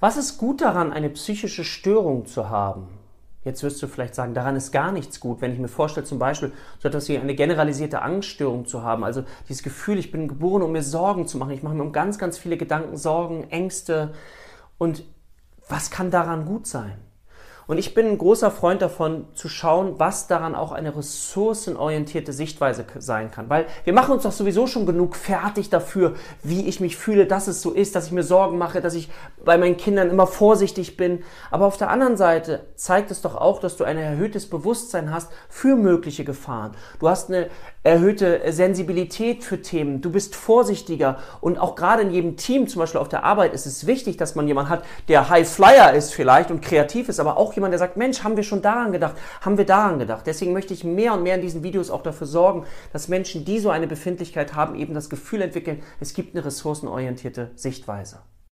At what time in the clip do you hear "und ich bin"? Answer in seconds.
17.68-18.06